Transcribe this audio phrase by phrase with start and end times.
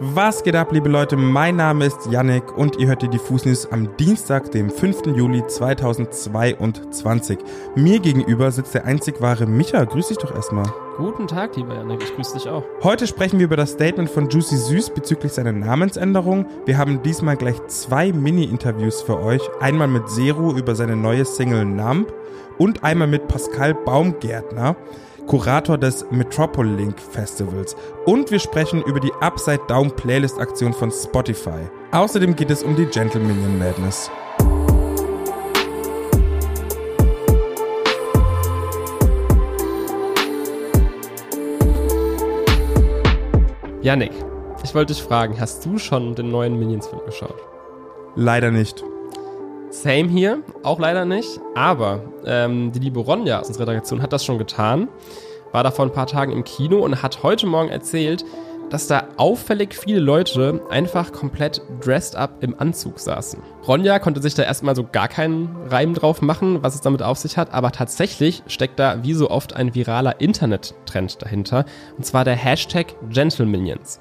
[0.00, 1.16] Was geht ab, liebe Leute?
[1.16, 5.06] Mein Name ist Yannick und ihr hört die Diffus News am Dienstag, dem 5.
[5.16, 7.36] Juli 2022.
[7.74, 9.82] Mir gegenüber sitzt der einzig wahre Micha.
[9.82, 10.72] Grüß dich doch erstmal.
[10.98, 12.00] Guten Tag, lieber Yannick.
[12.04, 12.62] Ich grüße dich auch.
[12.84, 16.46] Heute sprechen wir über das Statement von Juicy Süß bezüglich seiner Namensänderung.
[16.64, 19.42] Wir haben diesmal gleich zwei Mini-Interviews für euch.
[19.58, 22.12] Einmal mit Seru über seine neue Single Numb
[22.56, 24.76] und einmal mit Pascal Baumgärtner.
[25.28, 27.76] Kurator des Metropolink Festivals.
[28.06, 31.68] Und wir sprechen über die Upside Down Playlist Aktion von Spotify.
[31.92, 34.10] Außerdem geht es um die Gentlemanion Madness.
[43.82, 44.12] Yannick,
[44.64, 47.36] ich wollte dich fragen, hast du schon den neuen Minions-Film geschaut?
[48.16, 48.82] Leider nicht.
[49.82, 51.40] Same hier, auch leider nicht.
[51.54, 54.88] Aber ähm, die liebe Ronja aus unserer Redaktion hat das schon getan.
[55.52, 58.24] War da vor ein paar Tagen im Kino und hat heute Morgen erzählt,
[58.70, 63.40] dass da auffällig viele Leute einfach komplett dressed up im Anzug saßen.
[63.66, 67.16] Ronja konnte sich da erstmal so gar keinen Reim drauf machen, was es damit auf
[67.16, 71.64] sich hat, aber tatsächlich steckt da wie so oft ein viraler Internet-Trend dahinter,
[71.96, 74.00] und zwar der Hashtag Gentleminions.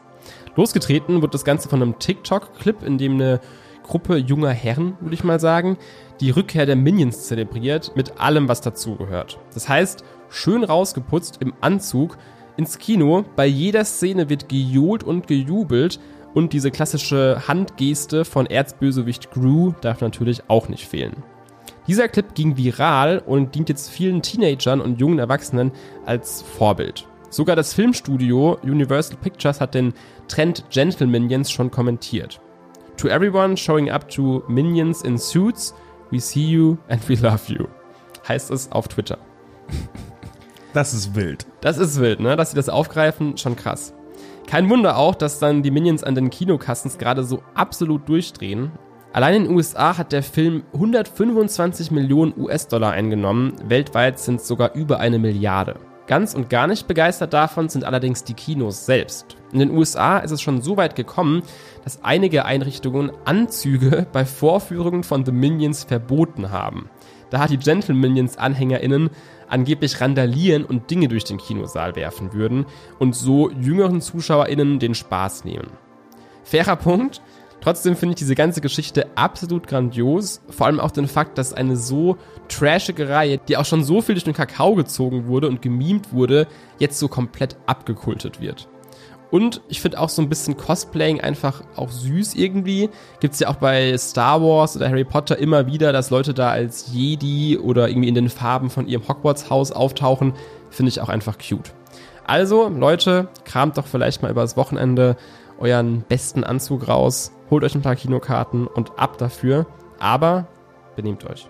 [0.57, 3.39] Losgetreten wird das Ganze von einem TikTok-Clip, in dem eine
[3.87, 5.77] Gruppe junger Herren, würde ich mal sagen,
[6.19, 9.39] die Rückkehr der Minions zelebriert mit allem, was dazugehört.
[9.53, 12.17] Das heißt, schön rausgeputzt im Anzug
[12.57, 13.23] ins Kino.
[13.35, 15.99] Bei jeder Szene wird gejohlt und gejubelt
[16.33, 21.23] und diese klassische Handgeste von Erzbösewicht Gru darf natürlich auch nicht fehlen.
[21.87, 25.71] Dieser Clip ging viral und dient jetzt vielen Teenagern und jungen Erwachsenen
[26.05, 27.07] als Vorbild.
[27.29, 29.93] Sogar das Filmstudio Universal Pictures hat den
[30.27, 32.41] Trend Gentleminions schon kommentiert.
[32.97, 35.73] To everyone showing up to Minions in suits,
[36.09, 37.67] we see you and we love you.
[38.27, 39.19] Heißt es auf Twitter.
[40.73, 41.45] Das ist wild.
[41.61, 42.35] Das ist wild, ne?
[42.35, 43.93] Dass sie das aufgreifen, schon krass.
[44.47, 48.71] Kein Wunder auch, dass dann die Minions an den Kinokassens gerade so absolut durchdrehen.
[49.13, 53.53] Allein in den USA hat der Film 125 Millionen US-Dollar eingenommen.
[53.67, 55.75] Weltweit sind es sogar über eine Milliarde.
[56.07, 59.35] Ganz und gar nicht begeistert davon sind allerdings die Kinos selbst.
[59.51, 61.43] In den USA ist es schon so weit gekommen,
[61.83, 66.89] dass einige Einrichtungen Anzüge bei Vorführungen von The Minions verboten haben.
[67.29, 69.09] Da die Gentleminions AnhängerInnen
[69.49, 72.65] angeblich randalieren und Dinge durch den Kinosaal werfen würden
[72.99, 75.71] und so jüngeren ZuschauerInnen den Spaß nehmen.
[76.43, 77.21] Fairer Punkt.
[77.61, 80.41] Trotzdem finde ich diese ganze Geschichte absolut grandios.
[80.49, 84.15] Vor allem auch den Fakt, dass eine so trashige Reihe, die auch schon so viel
[84.15, 86.47] durch den Kakao gezogen wurde und gemimt wurde,
[86.79, 88.67] jetzt so komplett abgekultet wird.
[89.29, 92.89] Und ich finde auch so ein bisschen Cosplaying einfach auch süß irgendwie.
[93.19, 96.49] Gibt es ja auch bei Star Wars oder Harry Potter immer wieder, dass Leute da
[96.51, 100.33] als Jedi oder irgendwie in den Farben von ihrem Hogwarts-Haus auftauchen.
[100.69, 101.73] Finde ich auch einfach cute.
[102.25, 105.17] Also, Leute, kramt doch vielleicht mal übers Wochenende
[105.59, 109.65] euren besten Anzug raus, holt euch ein paar Kinokarten und ab dafür.
[109.99, 110.47] Aber
[110.95, 111.49] benehmt euch.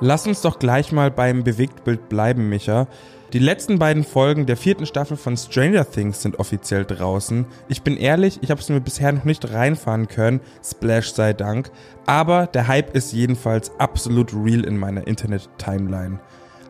[0.00, 2.86] Lass uns doch gleich mal beim Bewegtbild bleiben, Micha.
[3.32, 7.44] Die letzten beiden Folgen der vierten Staffel von Stranger Things sind offiziell draußen.
[7.68, 11.70] Ich bin ehrlich, ich habe es mir bisher noch nicht reinfahren können, Splash sei Dank,
[12.06, 16.20] aber der Hype ist jedenfalls absolut real in meiner Internet-Timeline.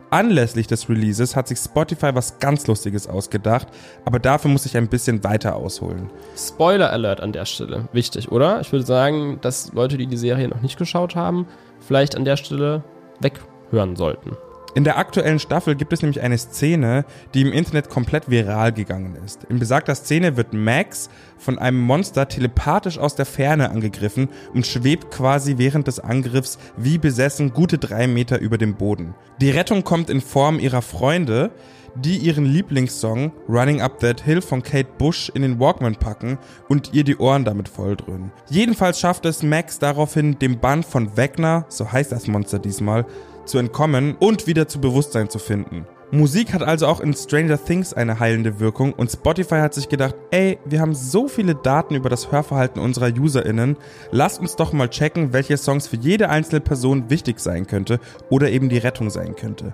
[0.09, 3.67] Anlässlich des Releases hat sich Spotify was ganz Lustiges ausgedacht,
[4.05, 6.09] aber dafür muss ich ein bisschen weiter ausholen.
[6.37, 7.89] Spoiler Alert an der Stelle.
[7.91, 8.61] Wichtig, oder?
[8.61, 11.45] Ich würde sagen, dass Leute, die die Serie noch nicht geschaut haben,
[11.81, 12.83] vielleicht an der Stelle
[13.19, 14.37] weghören sollten.
[14.77, 19.17] In der aktuellen Staffel gibt es nämlich eine Szene, die im Internet komplett viral gegangen
[19.25, 19.43] ist.
[19.45, 25.09] In besagter Szene wird Max von einem Monster telepathisch aus der Ferne angegriffen und schwebt
[25.09, 29.15] quasi während des Angriffs wie besessen gute drei Meter über dem Boden.
[29.41, 31.49] Die Rettung kommt in Form ihrer Freunde,
[31.95, 36.37] die ihren Lieblingssong Running Up That Hill von Kate Bush in den Walkman packen
[36.69, 38.31] und ihr die Ohren damit volldröhnen.
[38.47, 43.07] Jedenfalls schafft es Max daraufhin, dem Band von Wegner, so heißt das Monster diesmal,
[43.47, 45.85] zu entkommen und wieder zu Bewusstsein zu finden.
[46.11, 50.15] Musik hat also auch in Stranger Things eine heilende Wirkung und Spotify hat sich gedacht,
[50.31, 53.75] ey, wir haben so viele Daten über das Hörverhalten unserer UserInnen,
[54.11, 57.99] lasst uns doch mal checken, welche Songs für jede einzelne Person wichtig sein könnte
[58.29, 59.73] oder eben die Rettung sein könnte.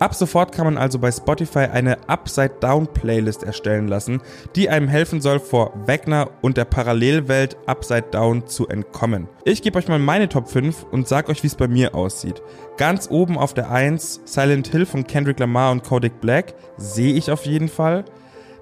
[0.00, 4.22] Ab sofort kann man also bei Spotify eine Upside-Down-Playlist erstellen lassen,
[4.56, 9.28] die einem helfen soll, vor Wegner und der Parallelwelt Upside Down zu entkommen.
[9.44, 12.40] Ich gebe euch mal meine Top 5 und sag euch, wie es bei mir aussieht.
[12.78, 17.30] Ganz oben auf der 1 Silent Hill von Kendrick Lamar und Kodak Black, sehe ich
[17.30, 18.06] auf jeden Fall.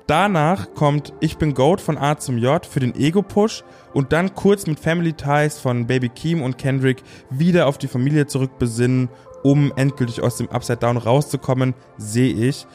[0.08, 3.62] Danach kommt Ich bin Goat von A zum J für den Ego-Push
[3.92, 8.26] und dann kurz mit Family Ties von Baby Keem und Kendrick wieder auf die Familie
[8.26, 9.10] zurückbesinnen
[9.42, 12.66] um endgültig aus dem Upside Down rauszukommen, sehe ich.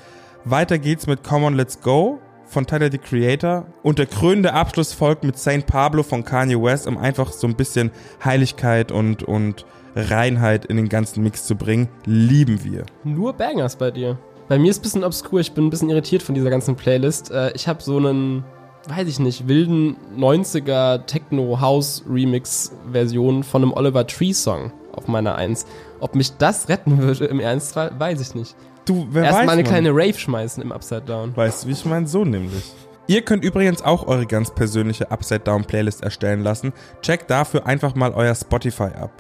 [0.45, 4.94] Weiter geht's mit Come on, let's go von Tyler the Creator und der krönende Abschluss
[4.94, 7.89] folgt mit Saint Pablo von Kanye West, um einfach so ein bisschen
[8.24, 9.65] Heiligkeit und, und
[9.95, 11.89] Reinheit in den ganzen Mix zu bringen.
[12.06, 12.86] Lieben wir.
[13.03, 14.19] Nur Bangers bei dir.
[14.47, 17.31] Bei mir ist ein bisschen obskur, ich bin ein bisschen irritiert von dieser ganzen Playlist.
[17.31, 18.43] Äh, ich habe so einen,
[18.87, 25.65] weiß ich nicht, wilden 90er Techno-House-Remix-Version von einem Oliver Tree-Song auf meiner Eins.
[25.99, 28.55] Ob mich das retten würde im Ernstfall, weiß ich nicht.
[28.85, 29.71] Du, wer Erstmal weiß, eine Mann.
[29.71, 31.35] kleine Rave schmeißen im Upside Down.
[31.35, 32.71] Weißt du, wie ich mein Sohn nämlich.
[33.07, 36.71] Ihr könnt übrigens auch eure ganz persönliche Upside Down Playlist erstellen lassen.
[37.01, 39.11] Checkt dafür einfach mal euer Spotify ab.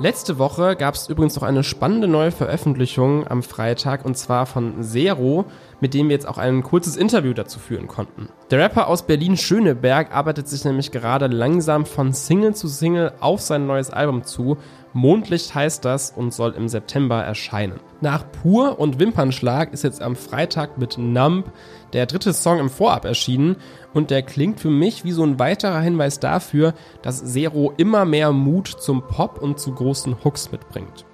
[0.00, 4.82] Letzte Woche gab es übrigens noch eine spannende neue Veröffentlichung am Freitag und zwar von
[4.82, 5.44] Zero,
[5.80, 8.28] mit dem wir jetzt auch ein kurzes Interview dazu führen konnten.
[8.50, 13.66] Der Rapper aus Berlin-Schöneberg arbeitet sich nämlich gerade langsam von Single zu Single auf sein
[13.66, 14.58] neues Album zu.
[14.92, 17.78] Mondlicht heißt das und soll im September erscheinen.
[18.00, 21.52] Nach Pur und Wimpernschlag ist jetzt am Freitag mit Numb
[21.92, 23.56] der dritte Song im Vorab erschienen
[23.94, 28.32] und der klingt für mich wie so ein weiterer Hinweis dafür, dass Zero immer mehr
[28.32, 31.04] Mut zum Pop und zu großen Hooks mitbringt.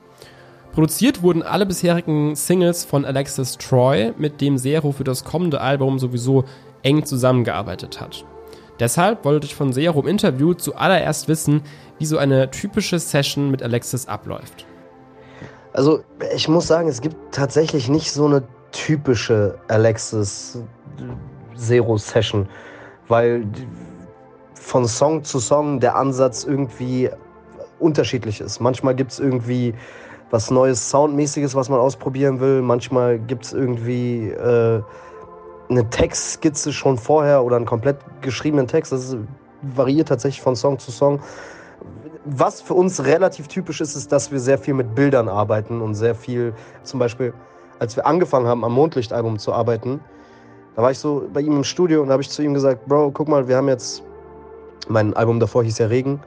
[0.77, 5.99] Produziert wurden alle bisherigen Singles von Alexis Troy, mit dem Zero für das kommende Album
[5.99, 6.45] sowieso
[6.83, 8.27] eng zusammengearbeitet hat.
[8.79, 11.63] Deshalb wollte ich von Zero im Interview zuallererst wissen,
[11.99, 14.67] wie so eine typische Session mit Alexis abläuft.
[15.73, 16.01] Also
[16.35, 18.43] ich muss sagen, es gibt tatsächlich nicht so eine
[18.73, 20.59] typische Alexis
[21.57, 22.51] Zero Session,
[23.09, 23.47] weil
[24.53, 27.09] von Song zu Song der Ansatz irgendwie
[27.79, 28.61] unterschiedlich ist.
[28.61, 29.73] Manchmal gibt es irgendwie
[30.31, 32.63] was Neues Soundmäßiges, was man ausprobieren will.
[32.63, 34.83] Manchmal gibt es irgendwie äh,
[35.69, 38.93] eine Textskizze schon vorher oder einen komplett geschriebenen Text.
[38.93, 39.17] Das ist,
[39.63, 41.21] variiert tatsächlich von Song zu Song.
[42.25, 45.95] Was für uns relativ typisch ist, ist, dass wir sehr viel mit Bildern arbeiten und
[45.95, 46.53] sehr viel,
[46.83, 47.33] zum Beispiel,
[47.79, 50.01] als wir angefangen haben, am Mondlichtalbum zu arbeiten,
[50.75, 52.87] da war ich so bei ihm im Studio und da habe ich zu ihm gesagt,
[52.87, 54.03] Bro, guck mal, wir haben jetzt,
[54.89, 56.21] mein Album davor hieß ja Regen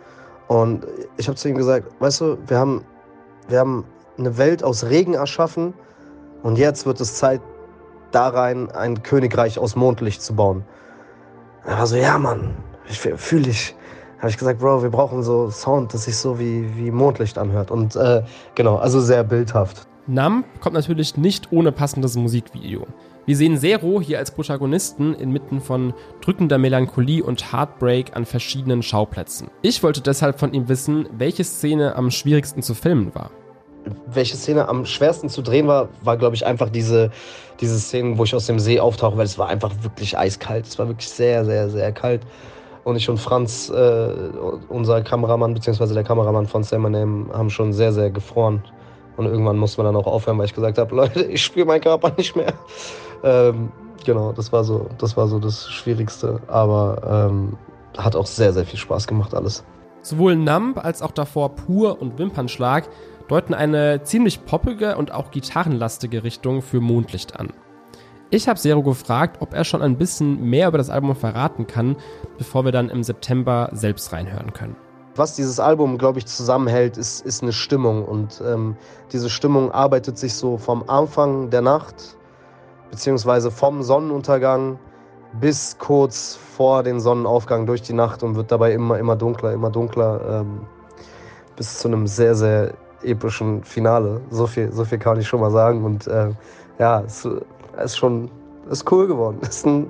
[0.48, 0.88] und
[1.18, 2.84] ich habe zu ihm gesagt, weißt du, wir haben,
[3.50, 3.86] wir haben
[4.18, 5.74] eine Welt aus Regen erschaffen
[6.44, 7.42] und jetzt wird es Zeit,
[8.12, 10.64] da rein ein Königreich aus Mondlicht zu bauen.
[11.66, 12.56] Er war so, ja Mann,
[12.86, 13.76] fühle ich.
[14.20, 17.72] Habe ich gesagt, Bro, wir brauchen so Sound, das sich so wie, wie Mondlicht anhört.
[17.72, 18.24] Und äh,
[18.56, 19.88] genau, also sehr bildhaft.
[20.08, 22.86] Numb kommt natürlich nicht ohne passendes Musikvideo.
[23.26, 29.52] Wir sehen Zero hier als Protagonisten inmitten von drückender Melancholie und Heartbreak an verschiedenen Schauplätzen.
[29.62, 33.30] Ich wollte deshalb von ihm wissen, welche Szene am schwierigsten zu filmen war.
[34.08, 37.12] Welche Szene am schwersten zu drehen war, war, glaube ich, einfach diese,
[37.60, 40.66] diese Szene, wo ich aus dem See auftauche, weil es war einfach wirklich eiskalt.
[40.66, 42.22] Es war wirklich sehr, sehr, sehr kalt.
[42.84, 44.14] Und ich und Franz, äh,
[44.70, 48.64] unser Kameramann, beziehungsweise der Kameramann von Sam Name, haben schon sehr, sehr gefroren.
[49.18, 51.82] Und irgendwann musste man dann auch aufhören, weil ich gesagt habe, Leute, ich spüre meinen
[51.82, 52.54] Körper nicht mehr.
[53.24, 53.72] Ähm,
[54.06, 56.40] genau, das war so, das war so das Schwierigste.
[56.48, 57.58] Aber ähm,
[57.98, 59.64] hat auch sehr, sehr viel Spaß gemacht alles.
[60.02, 62.88] Sowohl Numb als auch davor Pur und Wimpernschlag
[63.30, 67.54] deuten eine ziemlich poppige und auch gitarrenlastige Richtung für Mondlicht an.
[68.32, 71.96] Ich habe Zero gefragt, ob er schon ein bisschen mehr über das Album verraten kann,
[72.38, 74.76] bevor wir dann im September selbst reinhören können.
[75.16, 78.06] Was dieses Album, glaube ich, zusammenhält, ist, ist eine Stimmung.
[78.06, 78.78] Und ähm,
[79.12, 82.18] diese Stimmung arbeitet sich so vom Anfang der Nacht,
[82.92, 84.80] beziehungsweise vom Sonnenuntergang
[85.40, 89.70] bis kurz vor den Sonnenaufgang durch die Nacht und wird dabei immer, immer dunkler, immer
[89.70, 90.62] dunkler, ähm,
[91.56, 94.22] bis zu einem sehr, sehr epischen Finale.
[94.30, 95.84] So viel, so viel kann ich schon mal sagen.
[95.84, 96.30] Und äh,
[96.80, 97.28] ja, es
[97.84, 98.30] ist schon
[98.70, 99.40] ist cool geworden.
[99.42, 99.88] Ist ein,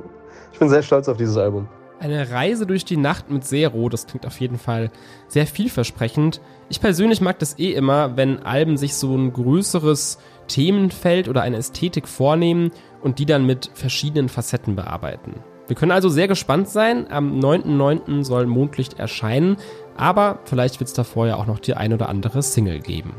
[0.54, 1.68] ich bin sehr stolz auf dieses Album.
[2.00, 4.90] Eine Reise durch die Nacht mit Zero, das klingt auf jeden Fall
[5.28, 6.40] sehr vielversprechend.
[6.70, 11.58] Ich persönlich mag das eh immer, wenn Alben sich so ein größeres Themenfeld oder eine
[11.58, 15.36] Ästhetik vornehmen und die dann mit verschiedenen Facetten bearbeiten.
[15.68, 17.06] Wir können also sehr gespannt sein.
[17.12, 18.24] Am 9.9.
[18.24, 19.58] soll Mondlicht erscheinen,
[19.96, 23.14] aber vielleicht wird es davor ja auch noch die ein oder andere Single geben.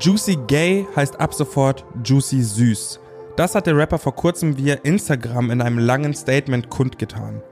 [0.00, 3.00] Juicy Gay heißt ab sofort Juicy Süß.
[3.36, 7.42] Das hat der Rapper vor kurzem via Instagram in einem langen Statement kundgetan.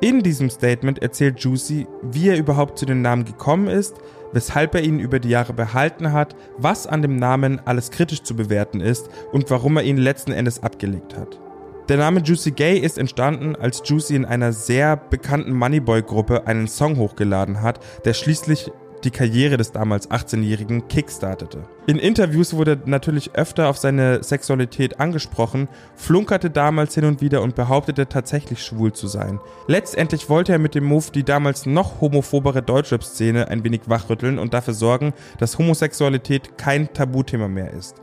[0.00, 3.96] In diesem Statement erzählt Juicy, wie er überhaupt zu dem Namen gekommen ist,
[4.32, 8.36] weshalb er ihn über die Jahre behalten hat, was an dem Namen alles kritisch zu
[8.36, 11.40] bewerten ist und warum er ihn letzten Endes abgelegt hat.
[11.88, 16.96] Der Name Juicy Gay ist entstanden, als Juicy in einer sehr bekannten Moneyboy-Gruppe einen Song
[16.96, 18.70] hochgeladen hat, der schließlich
[19.04, 21.64] die Karriere des damals 18-Jährigen kickstartete.
[21.86, 27.54] In Interviews wurde natürlich öfter auf seine Sexualität angesprochen, flunkerte damals hin und wieder und
[27.54, 29.40] behauptete tatsächlich schwul zu sein.
[29.66, 34.54] Letztendlich wollte er mit dem Move die damals noch homophobere Deutschrap-Szene ein wenig wachrütteln und
[34.54, 37.96] dafür sorgen, dass Homosexualität kein Tabuthema mehr ist.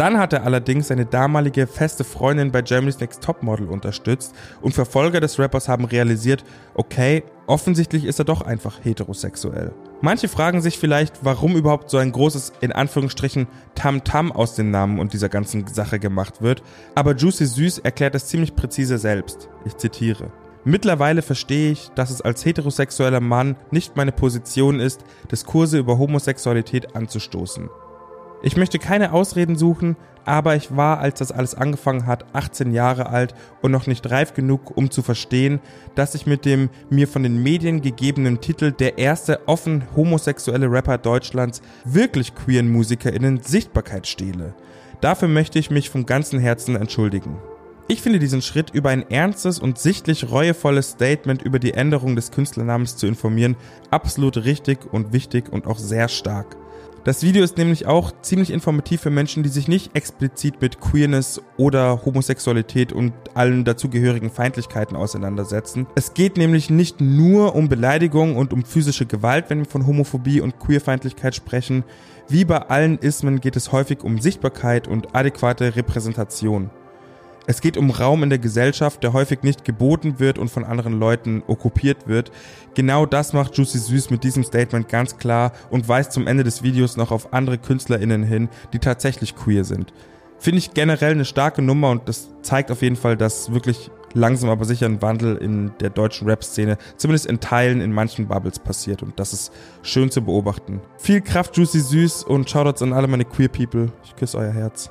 [0.00, 5.20] Dann hat er allerdings seine damalige feste Freundin bei Germany's Next Topmodel unterstützt und Verfolger
[5.20, 6.42] des Rappers haben realisiert,
[6.72, 9.74] okay, offensichtlich ist er doch einfach heterosexuell.
[10.02, 14.98] Manche fragen sich vielleicht, warum überhaupt so ein großes, in Anführungsstrichen, Tam-Tam aus den Namen
[14.98, 16.62] und dieser ganzen Sache gemacht wird,
[16.94, 19.50] aber Juicy Süß erklärt es ziemlich präzise selbst.
[19.66, 20.32] Ich zitiere.
[20.64, 26.96] Mittlerweile verstehe ich, dass es als heterosexueller Mann nicht meine Position ist, Diskurse über Homosexualität
[26.96, 27.68] anzustoßen.
[28.42, 33.10] Ich möchte keine Ausreden suchen, aber ich war, als das alles angefangen hat, 18 Jahre
[33.10, 35.60] alt und noch nicht reif genug, um zu verstehen,
[35.94, 40.98] dass ich mit dem mir von den Medien gegebenen Titel der erste offen homosexuelle Rapper
[40.98, 44.54] Deutschlands wirklich queeren MusikerInnen Sichtbarkeit stehle.
[45.00, 47.38] Dafür möchte ich mich vom ganzen Herzen entschuldigen.
[47.88, 52.30] Ich finde diesen Schritt über ein ernstes und sichtlich reuevolles Statement über die Änderung des
[52.30, 53.56] Künstlernamens zu informieren
[53.90, 56.59] absolut richtig und wichtig und auch sehr stark.
[57.10, 61.42] Das Video ist nämlich auch ziemlich informativ für Menschen, die sich nicht explizit mit Queerness
[61.56, 65.88] oder Homosexualität und allen dazugehörigen Feindlichkeiten auseinandersetzen.
[65.96, 70.40] Es geht nämlich nicht nur um Beleidigung und um physische Gewalt, wenn wir von Homophobie
[70.40, 71.82] und Queerfeindlichkeit sprechen.
[72.28, 76.70] Wie bei allen Ismen geht es häufig um Sichtbarkeit und adäquate Repräsentation.
[77.46, 80.98] Es geht um Raum in der Gesellschaft, der häufig nicht geboten wird und von anderen
[80.98, 82.30] Leuten okkupiert wird.
[82.74, 86.62] Genau das macht Juicy Süß mit diesem Statement ganz klar und weist zum Ende des
[86.62, 89.92] Videos noch auf andere KünstlerInnen hin, die tatsächlich queer sind.
[90.38, 94.48] Finde ich generell eine starke Nummer und das zeigt auf jeden Fall, dass wirklich langsam
[94.48, 99.02] aber sicher ein Wandel in der deutschen Rap-Szene, zumindest in Teilen in manchen Bubbles passiert
[99.02, 100.80] und das ist schön zu beobachten.
[100.98, 103.92] Viel Kraft, Juicy Süß und Shoutouts an alle meine queer People.
[104.04, 104.90] Ich küsse euer Herz.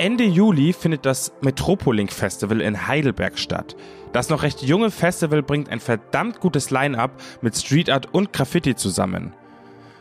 [0.00, 3.76] Ende Juli findet das Metropoliink Festival in Heidelberg statt.
[4.14, 7.10] Das noch recht junge Festival bringt ein verdammt gutes Line-up
[7.42, 9.34] mit Street Art und Graffiti zusammen.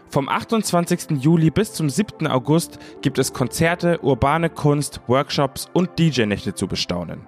[0.08, 1.22] Vom 28.
[1.22, 2.28] Juli bis zum 7.
[2.28, 7.28] August gibt es Konzerte, urbane Kunst, Workshops und DJ-Nächte zu bestaunen.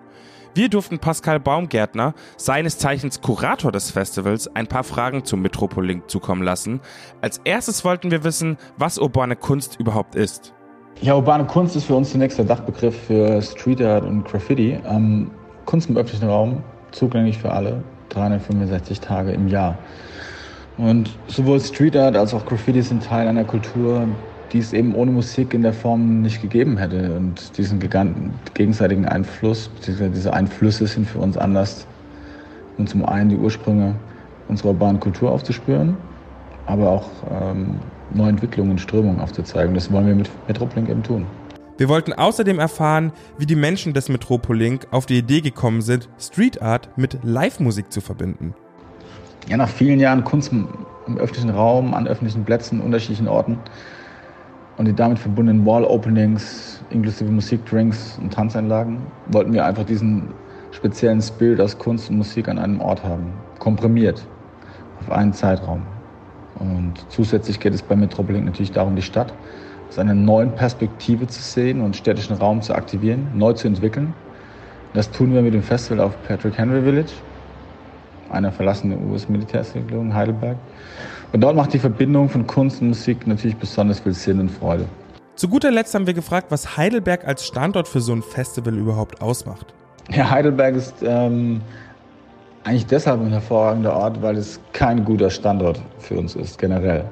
[0.53, 6.43] Wir durften Pascal Baumgärtner, seines Zeichens Kurator des Festivals, ein paar Fragen zum Metropoliink zukommen
[6.43, 6.79] lassen.
[7.19, 10.53] Als erstes wollten wir wissen, was urbane Kunst überhaupt ist.
[10.99, 14.77] Ja, urbane Kunst ist für uns zunächst der Dachbegriff für Street Art und Graffiti.
[14.85, 15.31] Ähm,
[15.65, 19.77] Kunst im öffentlichen Raum, zugänglich für alle, 365 Tage im Jahr.
[20.77, 24.07] Und sowohl Street Art als auch Graffiti sind Teil einer Kultur,
[24.51, 27.15] die es eben ohne Musik in der Form nicht gegeben hätte.
[27.15, 27.79] Und diesen
[28.53, 31.87] gegenseitigen Einfluss, diese Einflüsse sind für uns Anlass,
[32.77, 33.95] um zum einen die Ursprünge
[34.47, 35.97] unserer urbanen Kultur aufzuspüren,
[36.65, 37.79] aber auch ähm,
[38.13, 39.73] neue Entwicklungen und Strömungen aufzuzeigen.
[39.73, 41.25] Das wollen wir mit Metropoliink eben tun.
[41.77, 46.61] Wir wollten außerdem erfahren, wie die Menschen des Metropoliink auf die Idee gekommen sind, Street
[46.61, 48.53] Art mit Live-Musik zu verbinden.
[49.47, 50.67] Ja, nach vielen Jahren Kunst im
[51.17, 53.57] öffentlichen Raum, an öffentlichen Plätzen, unterschiedlichen Orten
[54.77, 60.33] und die damit verbundenen Wall-Openings inklusive Musikdrinks und Tanzeinlagen wollten wir einfach diesen
[60.71, 64.25] speziellen Spirit aus Kunst und Musik an einem Ort haben, komprimiert
[64.99, 65.81] auf einen Zeitraum.
[66.61, 69.33] Und zusätzlich geht es bei Metropoliink natürlich darum, die Stadt
[69.89, 74.13] aus einer neuen Perspektive zu sehen und städtischen Raum zu aktivieren, neu zu entwickeln.
[74.93, 77.11] Das tun wir mit dem Festival auf Patrick Henry Village,
[78.29, 80.57] einer verlassenen US-Militärsiedlung Heidelberg.
[81.33, 84.85] Und dort macht die Verbindung von Kunst und Musik natürlich besonders viel Sinn und Freude.
[85.35, 89.21] Zu guter Letzt haben wir gefragt, was Heidelberg als Standort für so ein Festival überhaupt
[89.21, 89.73] ausmacht.
[90.09, 91.61] Ja, Heidelberg ist ähm,
[92.63, 97.05] eigentlich deshalb ein hervorragender Ort, weil es kein guter Standort für uns ist, generell.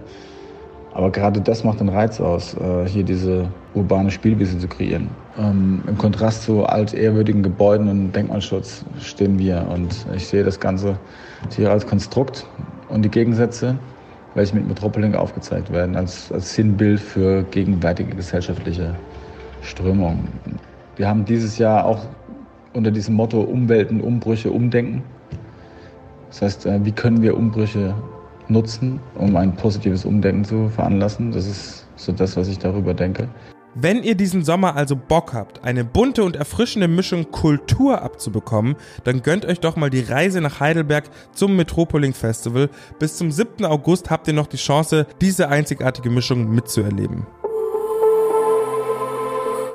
[0.94, 5.10] Aber gerade das macht den Reiz aus, äh, hier diese urbane Spielwiese zu kreieren.
[5.38, 10.98] Ähm, Im Kontrast zu altehrwürdigen Gebäuden und Denkmalschutz stehen wir und ich sehe das Ganze
[11.56, 12.46] hier als Konstrukt
[12.89, 13.77] und die Gegensätze,
[14.36, 18.96] welche mit Metropoling aufgezeigt werden, als, als Sinnbild für gegenwärtige gesellschaftliche
[19.62, 20.27] Strömungen.
[20.96, 22.00] Wir haben dieses Jahr auch
[22.74, 25.03] unter diesem Motto Umwelten, Umbrüche, Umdenken
[26.29, 27.93] das heißt, äh, wie können wir Umbrüche
[28.48, 31.31] nutzen, um ein positives Umdenken zu veranlassen?
[31.31, 33.27] Das ist so das, was ich darüber denke.
[33.75, 39.21] Wenn ihr diesen Sommer also Bock habt, eine bunte und erfrischende Mischung Kultur abzubekommen, dann
[39.21, 42.69] gönnt euch doch mal die Reise nach Heidelberg zum Metropoling Festival.
[42.98, 43.65] Bis zum 7.
[43.65, 47.27] August habt ihr noch die Chance, diese einzigartige Mischung mitzuerleben.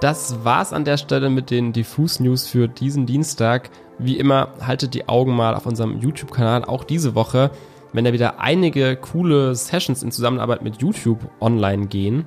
[0.00, 3.70] Das war's an der Stelle mit den Diffus News für diesen Dienstag.
[3.98, 7.50] Wie immer, haltet die Augen mal auf unserem YouTube-Kanal, auch diese Woche,
[7.92, 12.26] wenn da wieder einige coole Sessions in Zusammenarbeit mit YouTube online gehen.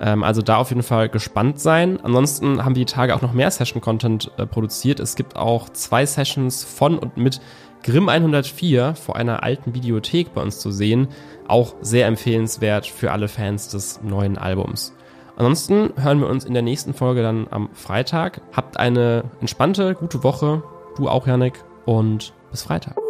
[0.00, 1.98] Ähm, also da auf jeden Fall gespannt sein.
[2.02, 5.00] Ansonsten haben wir die Tage auch noch mehr Session-Content äh, produziert.
[5.00, 7.40] Es gibt auch zwei Sessions von und mit
[7.82, 11.08] Grimm 104 vor einer alten Videothek bei uns zu sehen.
[11.48, 14.94] Auch sehr empfehlenswert für alle Fans des neuen Albums.
[15.36, 18.40] Ansonsten hören wir uns in der nächsten Folge dann am Freitag.
[18.52, 20.62] Habt eine entspannte, gute Woche.
[20.96, 21.64] Du auch, Janik.
[21.86, 23.03] Und bis Freitag.